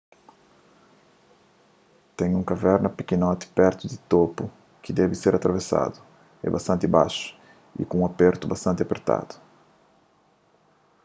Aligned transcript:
ten 2.17 2.33
un 2.39 2.43
kaverna 2.51 2.89
pikinoti 2.97 3.45
pertu 3.57 3.83
di 3.89 3.97
topu 4.11 4.43
ki 4.83 4.91
debe 4.99 5.15
ser 5.17 5.33
atravesadu 5.35 5.97
é 6.45 6.47
bastanti 6.55 6.85
baxu 6.95 7.25
y 7.81 7.81
ku 7.87 7.93
un 7.99 8.03
apertu 8.11 8.43
bastanti 8.53 8.81
apertadu 8.83 9.33